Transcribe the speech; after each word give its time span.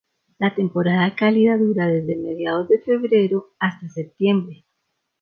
La 0.39 0.55
temporada 0.55 1.13
cálida 1.13 1.59
dura 1.59 1.85
desde 1.85 2.15
mediados 2.15 2.67
de 2.69 2.79
febrero 2.79 3.51
hasta 3.59 3.87
septiembre. 3.87 4.65